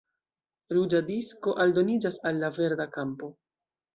Ruĝa 0.77 1.01
disko 1.09 1.53
aldoniĝas 1.65 2.19
al 2.29 2.41
la 2.45 2.51
verda 2.57 2.91
kampo. 2.99 3.33